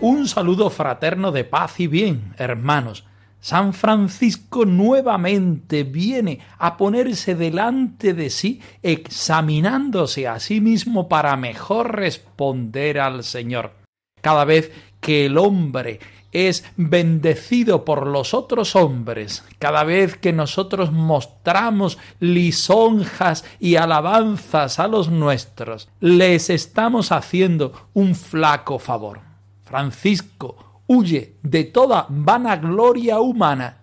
[0.00, 3.04] Un saludo fraterno de paz y bien, hermanos.
[3.40, 11.94] San Francisco nuevamente viene a ponerse delante de sí, examinándose a sí mismo para mejor
[11.94, 13.72] responder al Señor.
[14.20, 16.00] Cada vez que el hombre
[16.32, 24.88] es bendecido por los otros hombres, cada vez que nosotros mostramos lisonjas y alabanzas a
[24.88, 29.33] los nuestros, les estamos haciendo un flaco favor.
[29.74, 33.78] Francisco huye de toda vanagloria humana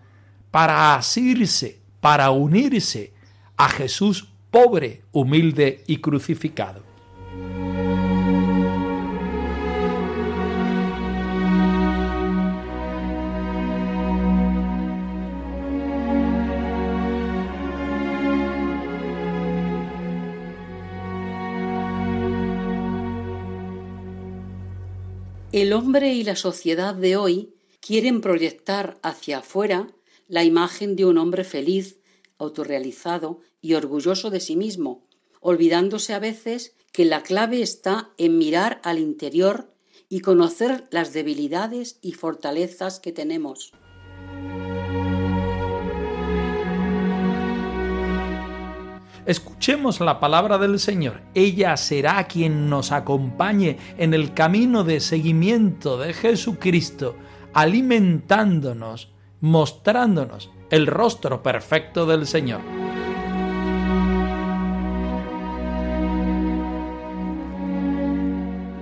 [0.49, 3.13] para asirse, para unirse
[3.57, 6.90] a Jesús pobre, humilde y crucificado.
[25.51, 29.93] El hombre y la sociedad de hoy quieren proyectar hacia afuera
[30.29, 31.99] la imagen de un hombre feliz,
[32.37, 35.05] autorrealizado y orgulloso de sí mismo,
[35.41, 39.73] olvidándose a veces que la clave está en mirar al interior
[40.07, 43.73] y conocer las debilidades y fortalezas que tenemos.
[49.25, 51.21] Escuchemos la palabra del Señor.
[51.35, 57.15] Ella será quien nos acompañe en el camino de seguimiento de Jesucristo,
[57.53, 62.61] alimentándonos, mostrándonos el rostro perfecto del Señor.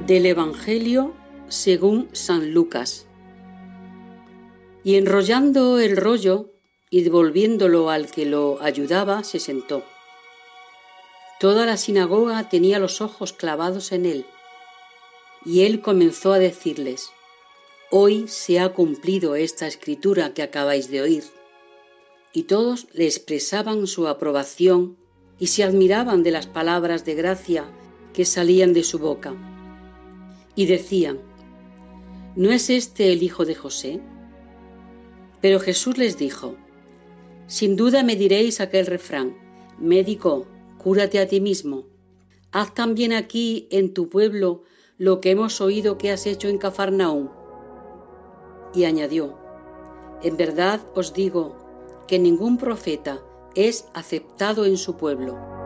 [0.07, 1.13] Del Evangelio
[1.49, 3.07] según San Lucas.
[4.83, 6.51] Y enrollando el rollo
[6.89, 9.83] y devolviéndolo al que lo ayudaba, se sentó.
[11.39, 14.25] Toda la sinagoga tenía los ojos clavados en él.
[15.45, 17.11] Y él comenzó a decirles,
[17.91, 21.23] Hoy se ha cumplido esta escritura que acabáis de oír.
[22.33, 24.97] Y todos le expresaban su aprobación
[25.39, 27.65] y se admiraban de las palabras de gracia
[28.13, 29.33] que salían de su boca.
[30.55, 31.21] Y decían,
[32.35, 34.01] ¿no es este el hijo de José?
[35.41, 36.57] Pero Jesús les dijo,
[37.47, 39.37] Sin duda me diréis aquel refrán,
[39.79, 40.45] médico,
[40.79, 41.85] cúrate a ti mismo.
[42.51, 44.63] Haz también aquí en tu pueblo
[44.97, 47.29] lo que hemos oído que has hecho en Cafarnaúm.
[48.73, 49.37] Y añadió,
[50.23, 51.55] En verdad os digo
[52.07, 53.21] que ningún profeta
[53.55, 55.58] es aceptado en su pueblo.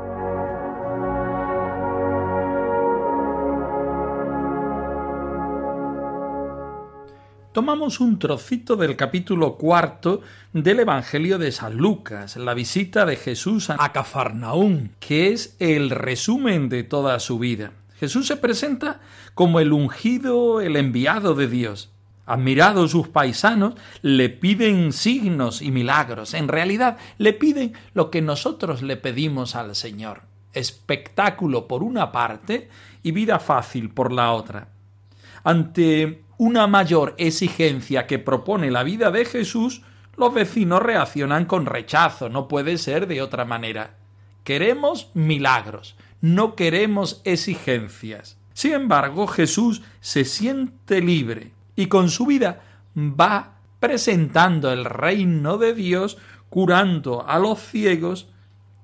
[7.54, 10.22] Tomamos un trocito del capítulo cuarto
[10.54, 16.68] del Evangelio de San Lucas, la visita de Jesús a Cafarnaún, que es el resumen
[16.68, 17.72] de toda su vida.
[18.00, 19.02] Jesús se presenta
[19.36, 21.92] como el ungido, el enviado de Dios.
[22.26, 26.34] Admirados sus paisanos, le piden signos y milagros.
[26.34, 30.24] En realidad, le piden lo que nosotros le pedimos al Señor.
[30.54, 32.70] Espectáculo por una parte
[33.04, 34.70] y vida fácil por la otra.
[35.44, 39.82] Ante una mayor exigencia que propone la vida de Jesús,
[40.18, 43.96] los vecinos reaccionan con rechazo, no puede ser de otra manera.
[44.44, 48.38] Queremos milagros, no queremos exigencias.
[48.54, 52.62] Sin embargo, Jesús se siente libre y con su vida
[52.98, 56.18] va presentando el reino de Dios,
[56.50, 58.28] curando a los ciegos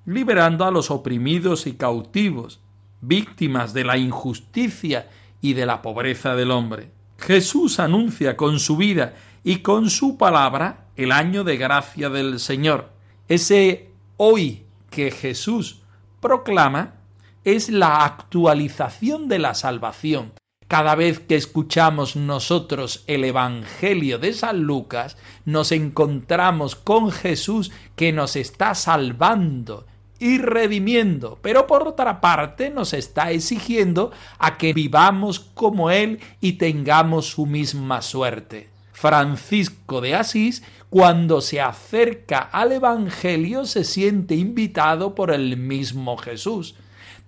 [0.06, 2.62] liberando a los oprimidos y cautivos,
[3.02, 5.08] víctimas de la injusticia
[5.42, 6.99] y de la pobreza del hombre.
[7.20, 9.14] Jesús anuncia con su vida
[9.44, 12.90] y con su palabra el año de gracia del Señor.
[13.28, 15.82] Ese hoy que Jesús
[16.22, 16.96] proclama
[17.44, 20.34] es la actualización de la salvación.
[20.68, 28.12] Cada vez que escuchamos nosotros el Evangelio de San Lucas, nos encontramos con Jesús que
[28.12, 29.88] nos está salvando
[30.20, 36.54] y redimiendo, pero por otra parte nos está exigiendo a que vivamos como Él y
[36.54, 38.70] tengamos su misma suerte.
[38.92, 46.76] Francisco de Asís, cuando se acerca al Evangelio, se siente invitado por el mismo Jesús.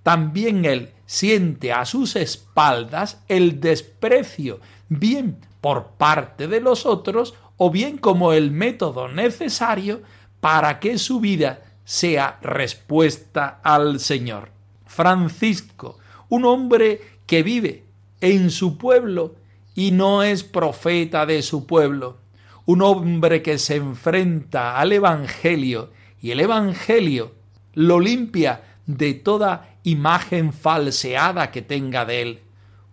[0.04, 4.60] También él siente a sus espaldas el desprecio,
[4.90, 10.02] bien por parte de los otros o bien como el método necesario
[10.40, 11.62] para que su vida
[11.92, 14.50] sea respuesta al Señor.
[14.86, 16.00] Francisco,
[16.30, 17.84] un hombre que vive
[18.22, 19.36] en su pueblo
[19.76, 22.20] y no es profeta de su pueblo,
[22.66, 25.90] un hombre que se enfrenta al Evangelio
[26.22, 27.34] y el Evangelio
[27.74, 32.40] lo limpia de toda imagen falseada que tenga de él,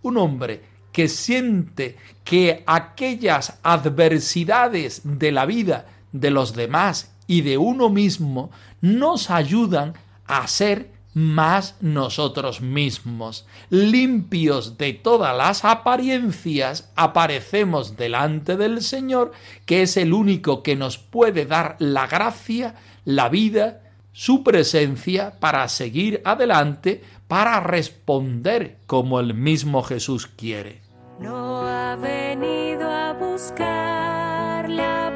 [0.02, 7.58] un hombre que siente que aquellas adversidades de la vida de los demás y de
[7.58, 9.94] uno mismo nos ayudan
[10.26, 13.46] a ser más nosotros mismos.
[13.70, 19.32] Limpios de todas las apariencias, aparecemos delante del Señor,
[19.66, 23.82] que es el único que nos puede dar la gracia, la vida,
[24.12, 30.82] su presencia para seguir adelante, para responder como el mismo Jesús quiere.
[31.20, 35.12] No ha venido a buscar la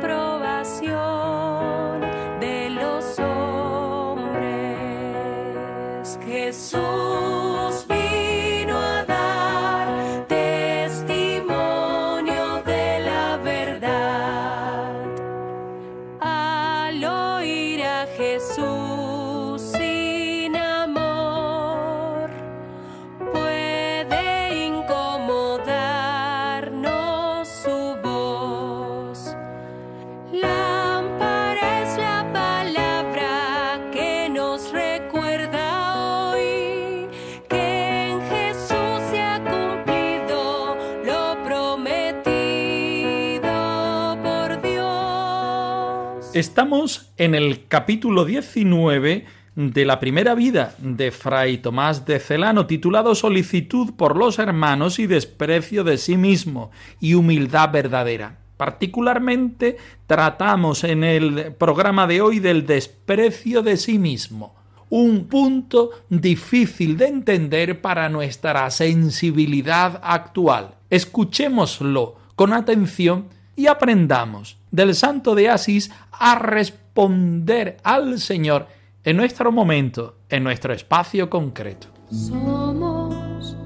[46.34, 53.14] Estamos en el capítulo 19 de la primera vida de Fray Tomás de Celano, titulado
[53.14, 56.70] Solicitud por los hermanos y desprecio de sí mismo
[57.00, 58.38] y humildad verdadera.
[58.56, 59.76] Particularmente
[60.06, 64.55] tratamos en el programa de hoy del desprecio de sí mismo,
[64.88, 70.76] un punto difícil de entender para nuestra sensibilidad actual.
[70.88, 78.66] Escuchémoslo con atención y aprendamos del santo de Asís a responder al Señor
[79.04, 81.88] en nuestro momento, en nuestro espacio concreto.
[82.10, 83.56] Somos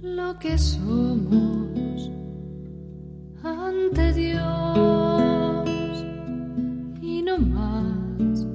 [0.00, 2.10] lo que somos
[3.42, 5.68] ante Dios
[7.00, 8.46] y no más.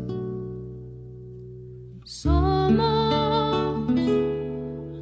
[2.03, 3.89] Somos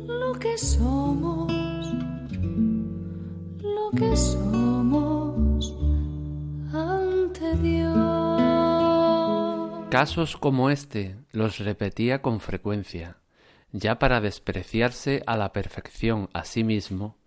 [0.08, 1.29] lo que somos,
[10.00, 13.18] Casos como este los repetía con frecuencia,
[13.74, 17.18] ya para despreciarse a la perfección a sí mismo,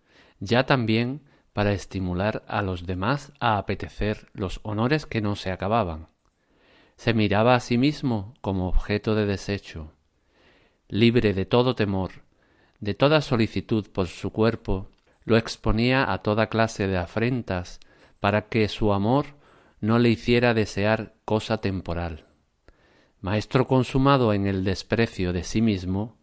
[0.40, 1.20] ya también
[1.52, 6.08] para estimular a los demás a apetecer los honores que no se acababan.
[6.96, 9.92] Se miraba a sí mismo como objeto de desecho,
[10.88, 12.22] libre de todo temor,
[12.80, 14.88] de toda solicitud por su cuerpo,
[15.26, 17.80] lo exponía a toda clase de afrentas
[18.18, 19.26] para que su amor
[19.82, 22.31] no le hiciera desear cosa temporal.
[23.22, 26.18] Maestro consumado en el desprecio de sí mismo,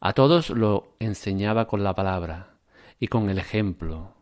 [0.00, 2.56] a todos lo enseñaba con la palabra
[2.98, 4.16] y con el ejemplo.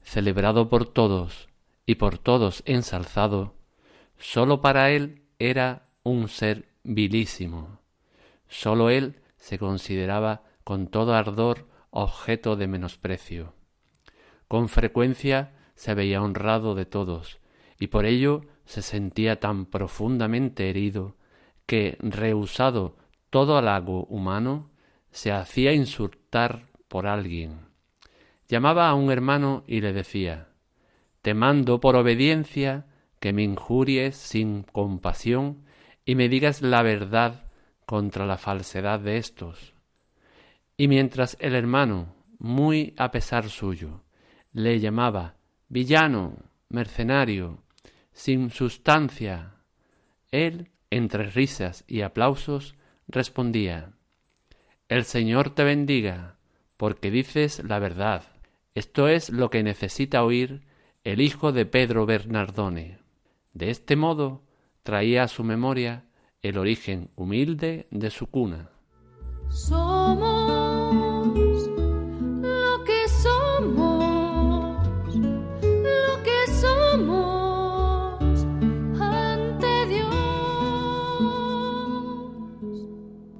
[0.00, 1.50] Celebrado por todos
[1.84, 3.54] y por todos ensalzado,
[4.16, 7.80] sólo para él era un ser vilísimo.
[8.48, 13.52] Sólo él se consideraba con todo ardor objeto de menosprecio.
[14.48, 17.40] Con frecuencia se veía honrado de todos,
[17.78, 21.16] y por ello se sentía tan profundamente herido
[21.72, 22.98] que, rehusado
[23.30, 24.68] todo halago humano,
[25.10, 27.60] se hacía insultar por alguien.
[28.46, 30.48] Llamaba a un hermano y le decía
[31.22, 32.84] Te mando por obediencia
[33.20, 35.64] que me injuries sin compasión
[36.04, 37.50] y me digas la verdad
[37.86, 39.72] contra la falsedad de éstos.
[40.76, 44.02] Y mientras el hermano, muy a pesar suyo,
[44.52, 45.36] le llamaba
[45.70, 46.36] villano,
[46.68, 47.62] mercenario,
[48.12, 49.54] sin sustancia,
[50.30, 52.74] él, entre risas y aplausos,
[53.08, 53.94] respondía
[54.88, 56.36] El Señor te bendiga,
[56.76, 58.24] porque dices la verdad.
[58.74, 60.66] Esto es lo que necesita oír
[61.02, 62.98] el hijo de Pedro Bernardone.
[63.54, 64.42] De este modo
[64.82, 66.04] traía a su memoria
[66.42, 68.70] el origen humilde de su cuna.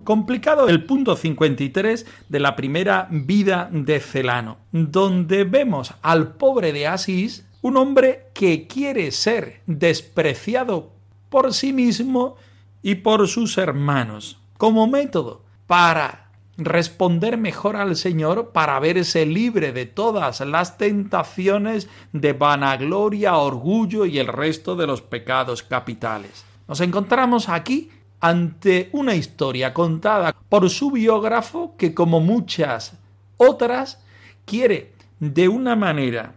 [0.05, 6.89] Complicado el punto 53 de la primera vida de Celano, donde vemos al pobre de
[6.89, 10.91] Asís, un hombre que quiere ser despreciado
[11.29, 12.35] por sí mismo
[12.83, 19.87] y por sus hermanos, como método para responder mejor al Señor, para verse libre de
[19.87, 26.45] todas las tentaciones de vanagloria, orgullo y el resto de los pecados capitales.
[26.67, 27.91] Nos encontramos aquí
[28.23, 32.95] ante una historia contada por su biógrafo que, como muchas
[33.37, 34.01] otras,
[34.45, 36.35] quiere de una manera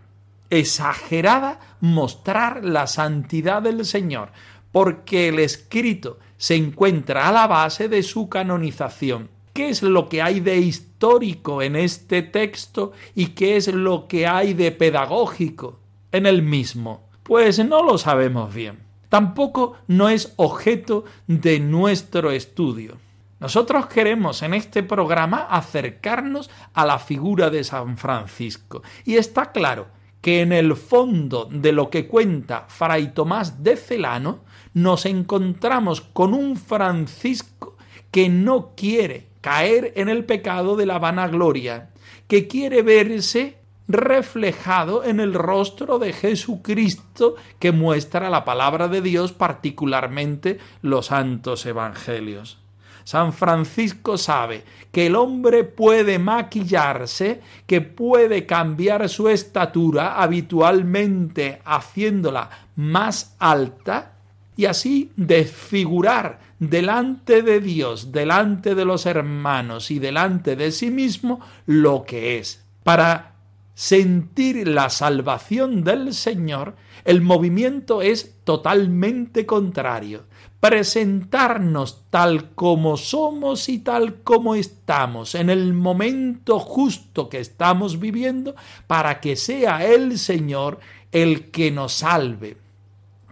[0.50, 4.32] exagerada mostrar la santidad del Señor,
[4.72, 9.30] porque el escrito se encuentra a la base de su canonización.
[9.54, 14.26] ¿Qué es lo que hay de histórico en este texto y qué es lo que
[14.26, 15.80] hay de pedagógico
[16.12, 17.08] en el mismo?
[17.22, 18.85] Pues no lo sabemos bien.
[19.10, 22.98] Tampoco no es objeto de nuestro estudio.
[23.40, 28.82] Nosotros queremos en este programa acercarnos a la figura de San Francisco.
[29.04, 29.88] Y está claro
[30.22, 34.40] que en el fondo de lo que cuenta Fray Tomás de Celano
[34.74, 37.78] nos encontramos con un Francisco
[38.10, 41.90] que no quiere caer en el pecado de la vanagloria,
[42.28, 43.58] que quiere verse
[43.88, 51.66] reflejado en el rostro de Jesucristo que muestra la palabra de Dios, particularmente los santos
[51.66, 52.58] evangelios.
[53.06, 62.50] San Francisco sabe que el hombre puede maquillarse, que puede cambiar su estatura habitualmente haciéndola
[62.76, 64.14] más alta
[64.58, 71.42] y así desfigurar delante de Dios, delante de los hermanos y delante de sí mismo
[71.68, 72.66] lo que es.
[72.84, 73.35] Para
[73.76, 80.24] sentir la salvación del Señor, el movimiento es totalmente contrario
[80.66, 88.56] presentarnos tal como somos y tal como estamos en el momento justo que estamos viviendo
[88.88, 90.80] para que sea el Señor
[91.12, 92.58] el que nos salve.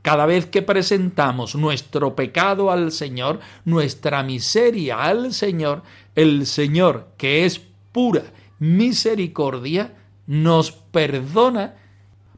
[0.03, 5.81] Cada vez que presentamos nuestro pecado al Señor, nuestra miseria al Señor,
[6.13, 7.59] el Señor, que es
[7.91, 8.25] pura
[8.59, 10.02] misericordia,
[10.33, 11.75] nos perdona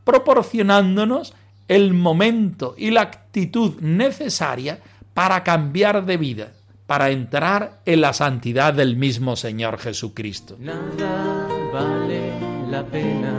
[0.03, 1.33] proporcionándonos
[1.69, 4.79] el momento y la actitud necesaria
[5.13, 6.51] para cambiar de vida,
[6.87, 10.57] para entrar en la santidad del mismo Señor Jesucristo.
[10.59, 12.33] Nada vale
[12.69, 13.33] la pena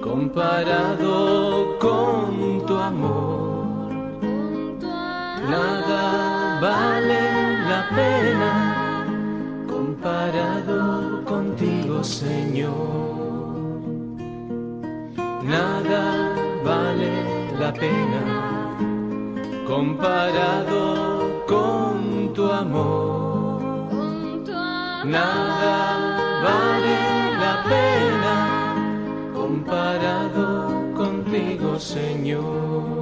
[0.00, 3.90] comparado con tu amor.
[5.50, 7.20] Nada vale
[7.68, 9.04] la pena
[9.66, 10.87] comparado
[12.02, 12.74] Señor.
[15.44, 17.10] Nada vale
[17.58, 18.76] la pena
[19.66, 23.62] comparado con tu amor.
[25.04, 26.98] Nada vale
[27.38, 32.98] la pena comparado contigo, Señor.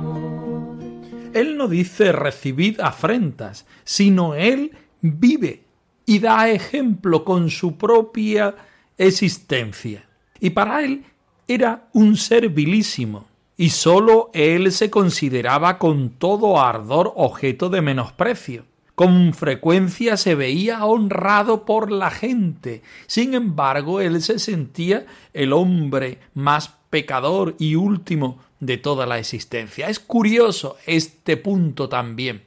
[1.34, 4.72] Él no dice recibid afrentas, sino Él
[5.02, 5.64] vive
[6.06, 8.54] y da ejemplo con su propia
[8.98, 10.04] existencia.
[10.40, 11.04] Y para Él
[11.48, 13.26] era un ser vilísimo,
[13.56, 18.64] y sólo él se consideraba con todo ardor objeto de menosprecio.
[18.94, 22.82] Con frecuencia se veía honrado por la gente.
[23.06, 29.88] Sin embargo, él se sentía el hombre más pecador y último de toda la existencia.
[29.88, 32.42] Es curioso este punto también.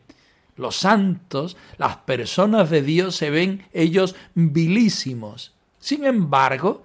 [0.55, 5.53] Los santos, las personas de Dios se ven ellos vilísimos.
[5.79, 6.83] Sin embargo,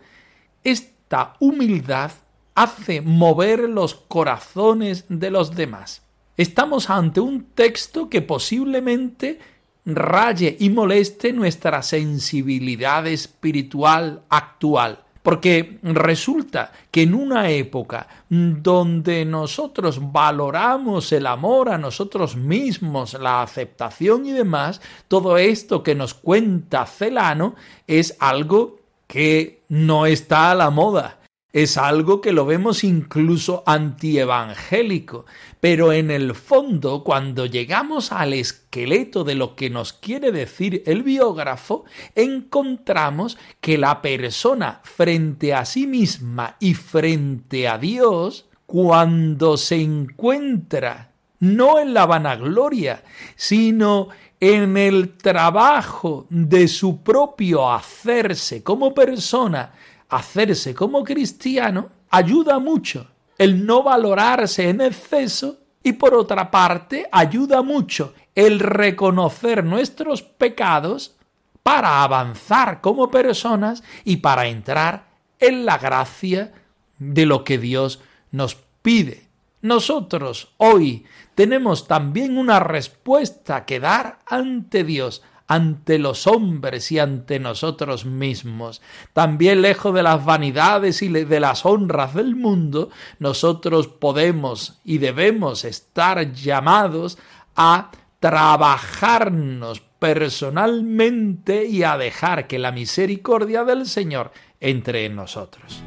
[0.62, 2.10] esta humildad
[2.54, 6.02] hace mover los corazones de los demás.
[6.36, 9.38] Estamos ante un texto que posiblemente
[9.84, 20.12] raye y moleste nuestra sensibilidad espiritual actual, Porque resulta que en una época donde nosotros
[20.12, 26.84] valoramos el amor a nosotros mismos, la aceptación y demás, todo esto que nos cuenta
[26.84, 27.54] Celano
[27.86, 28.83] es algo
[29.14, 31.20] que no está a la moda.
[31.52, 35.24] Es algo que lo vemos incluso antievangélico,
[35.60, 41.04] pero en el fondo, cuando llegamos al esqueleto de lo que nos quiere decir el
[41.04, 41.84] biógrafo,
[42.16, 51.12] encontramos que la persona frente a sí misma y frente a Dios, cuando se encuentra
[51.38, 53.04] no en la vanagloria,
[53.36, 54.08] sino
[54.52, 59.72] en el trabajo de su propio hacerse como persona,
[60.10, 63.10] hacerse como cristiano ayuda mucho.
[63.38, 71.16] El no valorarse en exceso y por otra parte ayuda mucho el reconocer nuestros pecados
[71.62, 75.06] para avanzar como personas y para entrar
[75.38, 76.52] en la gracia
[76.98, 79.23] de lo que Dios nos pide.
[79.64, 87.38] Nosotros hoy tenemos también una respuesta que dar ante Dios ante los hombres y ante
[87.38, 88.82] nosotros mismos.
[89.14, 95.64] También lejos de las vanidades y de las honras del mundo, nosotros podemos y debemos
[95.64, 97.16] estar llamados
[97.56, 97.90] a
[98.20, 104.30] trabajarnos personalmente y a dejar que la misericordia del Señor
[104.60, 105.82] entre en nosotros.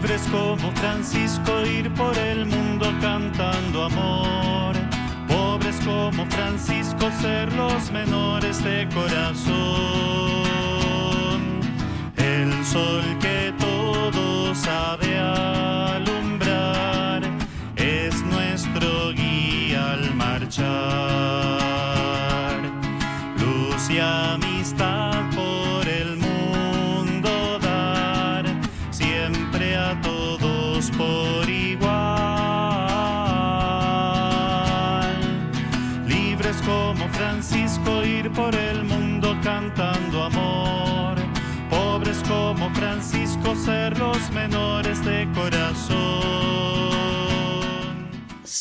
[0.00, 4.30] Libres como Francisco ir por el mundo cantando amor
[5.84, 9.59] como Francisco ser los menores de corazón.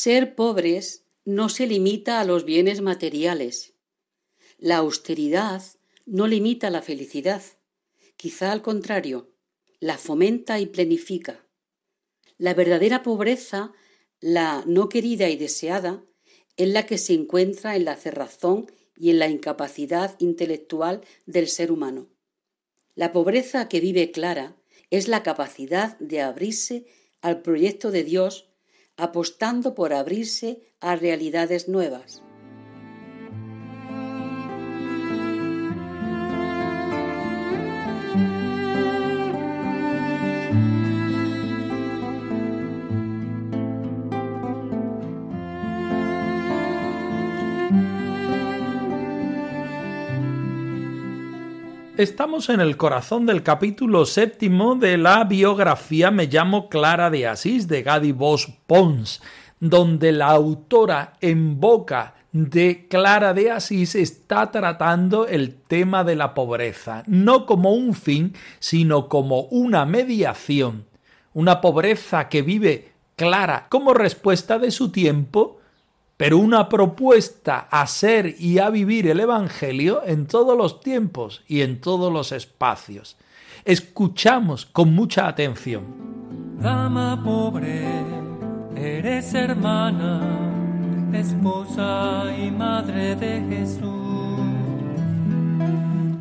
[0.01, 3.73] Ser pobres no se limita a los bienes materiales.
[4.57, 5.61] La austeridad
[6.05, 7.43] no limita la felicidad.
[8.15, 9.33] Quizá al contrario,
[9.81, 11.45] la fomenta y plenifica.
[12.37, 13.73] La verdadera pobreza,
[14.21, 16.05] la no querida y deseada,
[16.55, 21.73] es la que se encuentra en la cerrazón y en la incapacidad intelectual del ser
[21.73, 22.07] humano.
[22.95, 24.55] La pobreza que vive Clara
[24.91, 26.85] es la capacidad de abrirse
[27.19, 28.48] al proyecto de Dios,
[28.99, 32.21] apostando por abrirse a realidades nuevas.
[51.99, 57.67] Estamos en el corazón del capítulo séptimo de la biografía Me llamo Clara de Asís
[57.67, 59.21] de Gadi Bosch Pons,
[59.59, 66.33] donde la autora en boca de Clara de Asís está tratando el tema de la
[66.33, 70.85] pobreza, no como un fin, sino como una mediación,
[71.33, 75.58] una pobreza que vive Clara como respuesta de su tiempo
[76.19, 81.61] pero una propuesta a ser y a vivir el Evangelio en todos los tiempos y
[81.61, 83.15] en todos los espacios.
[83.63, 85.85] Escuchamos con mucha atención.
[86.59, 87.85] Dama pobre,
[88.75, 90.19] eres hermana,
[91.13, 94.41] esposa y madre de Jesús.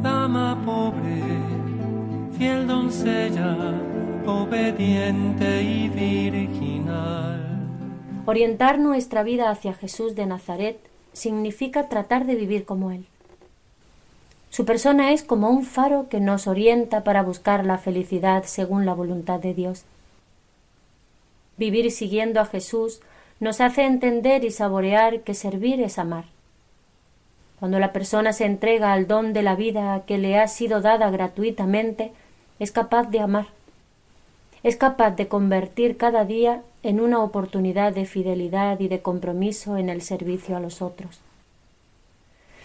[0.00, 1.24] Dama pobre,
[2.38, 3.56] fiel doncella,
[4.24, 7.37] obediente y virginal
[8.28, 10.78] Orientar nuestra vida hacia Jesús de Nazaret
[11.14, 13.06] significa tratar de vivir como Él.
[14.50, 18.92] Su persona es como un faro que nos orienta para buscar la felicidad según la
[18.92, 19.84] voluntad de Dios.
[21.56, 23.00] Vivir siguiendo a Jesús
[23.40, 26.26] nos hace entender y saborear que servir es amar.
[27.58, 31.08] Cuando la persona se entrega al don de la vida que le ha sido dada
[31.08, 32.12] gratuitamente,
[32.58, 33.57] es capaz de amar
[34.62, 39.88] es capaz de convertir cada día en una oportunidad de fidelidad y de compromiso en
[39.88, 41.20] el servicio a los otros.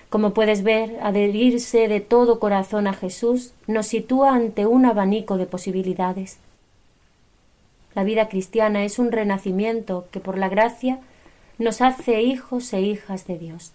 [0.10, 5.48] Como puedes ver, adherirse de todo corazón a Jesús nos sitúa ante un abanico de
[5.48, 6.38] posibilidades.
[7.96, 11.00] La vida cristiana es un renacimiento que por la gracia
[11.58, 13.72] nos hace hijos e hijas de Dios.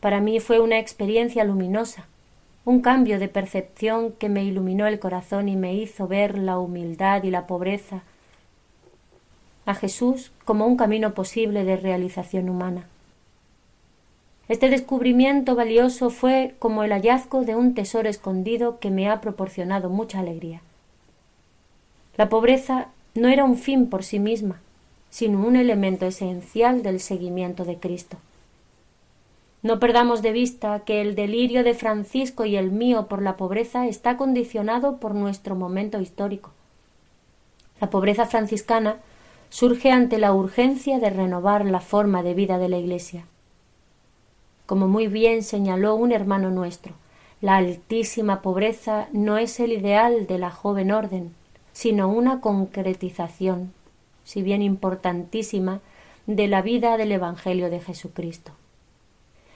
[0.00, 2.06] Para mí fue una experiencia luminosa
[2.64, 7.24] un cambio de percepción que me iluminó el corazón y me hizo ver la humildad
[7.24, 8.02] y la pobreza
[9.66, 12.84] a Jesús como un camino posible de realización humana.
[14.48, 19.88] Este descubrimiento valioso fue como el hallazgo de un tesoro escondido que me ha proporcionado
[19.88, 20.60] mucha alegría.
[22.16, 24.60] La pobreza no era un fin por sí misma,
[25.10, 28.18] sino un elemento esencial del seguimiento de Cristo.
[29.62, 33.86] No perdamos de vista que el delirio de Francisco y el mío por la pobreza
[33.86, 36.50] está condicionado por nuestro momento histórico.
[37.80, 38.96] La pobreza franciscana
[39.50, 43.24] surge ante la urgencia de renovar la forma de vida de la Iglesia.
[44.66, 46.94] Como muy bien señaló un hermano nuestro,
[47.40, 51.34] la altísima pobreza no es el ideal de la joven orden,
[51.72, 53.72] sino una concretización,
[54.24, 55.80] si bien importantísima,
[56.26, 58.52] de la vida del Evangelio de Jesucristo.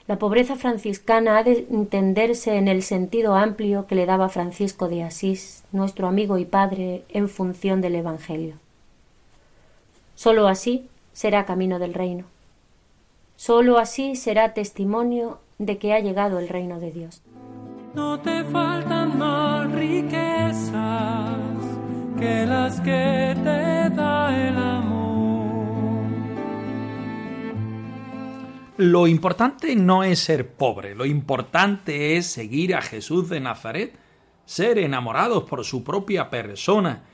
[0.07, 5.03] La pobreza franciscana ha de entenderse en el sentido amplio que le daba Francisco de
[5.03, 8.55] Asís, nuestro amigo y padre, en función del Evangelio.
[10.14, 12.25] Sólo así será camino del reino.
[13.35, 17.21] Sólo así será testimonio de que ha llegado el reino de Dios.
[17.95, 21.37] No te faltan más riquezas
[22.19, 24.96] que las que te da el amor.
[28.79, 33.99] Lo importante no es ser pobre, lo importante es seguir a Jesús de Nazaret,
[34.45, 37.05] ser enamorados por su propia persona,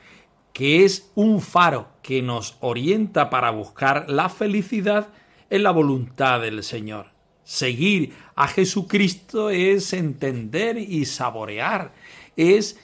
[0.53, 5.09] que es un faro que nos orienta para buscar la felicidad
[5.51, 7.11] en la voluntad del Señor.
[7.45, 11.93] Seguir a Jesucristo es entender y saborear,
[12.37, 12.81] es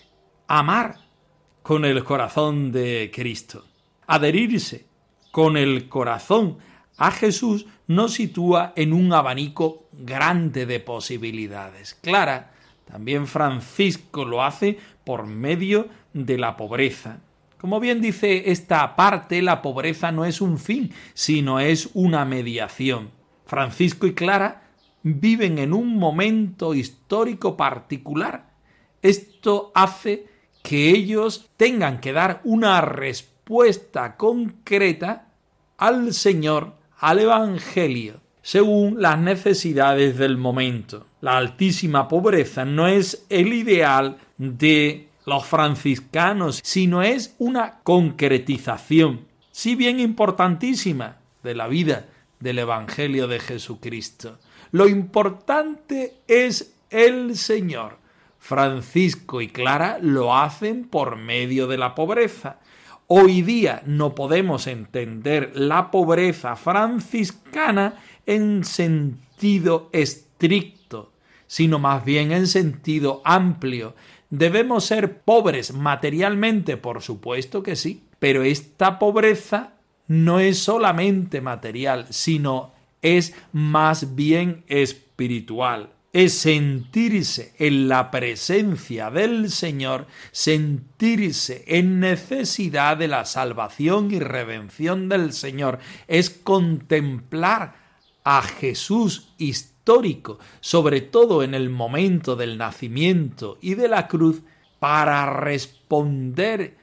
[0.47, 0.99] amar
[1.63, 3.65] con el corazón de Cristo.
[4.07, 4.87] Adherirse
[5.33, 6.59] con el corazón
[6.97, 11.95] a Jesús nos sitúa en un abanico grande de posibilidades.
[11.95, 12.53] Clara,
[12.85, 17.21] también Francisco lo hace por medio de la pobreza.
[17.59, 23.11] Como bien dice esta parte, la pobreza no es un fin, sino es una mediación.
[23.47, 24.71] Francisco y Clara
[25.03, 28.51] viven en un momento histórico particular.
[29.03, 30.27] Esto hace
[30.63, 35.29] que ellos tengan que dar una respuesta concreta
[35.79, 41.07] al Señor al Evangelio según las necesidades del momento.
[41.21, 49.75] La altísima pobreza no es el ideal de los franciscanos, sino es una concretización, si
[49.75, 52.07] bien importantísima, de la vida
[52.41, 54.39] del Evangelio de Jesucristo.
[54.73, 57.99] Lo importante es el Señor.
[58.39, 62.61] Francisco y Clara lo hacen por medio de la pobreza.
[63.11, 67.95] Hoy día no podemos entender la pobreza franciscana
[68.27, 71.13] en sentido estricto,
[71.47, 73.95] sino más bien en sentido amplio.
[74.29, 79.73] Debemos ser pobres materialmente, por supuesto que sí, pero esta pobreza
[80.07, 89.51] no es solamente material, sino es más bien espiritual es sentirse en la presencia del
[89.51, 97.77] Señor, sentirse en necesidad de la salvación y redención del Señor, es contemplar
[98.25, 104.43] a Jesús histórico, sobre todo en el momento del nacimiento y de la cruz,
[104.79, 106.77] para responder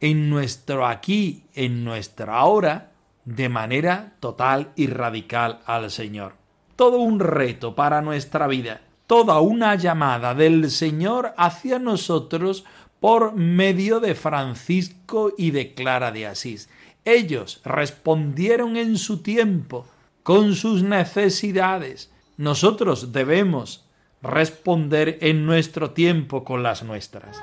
[0.00, 2.92] en nuestro aquí, en nuestra hora,
[3.24, 6.47] de manera total y radical al Señor
[6.78, 12.64] todo un reto para nuestra vida, toda una llamada del Señor hacia nosotros
[13.00, 16.70] por medio de Francisco y de Clara de Asís.
[17.04, 19.88] Ellos respondieron en su tiempo
[20.22, 22.12] con sus necesidades.
[22.36, 23.84] Nosotros debemos
[24.22, 27.42] responder en nuestro tiempo con las nuestras.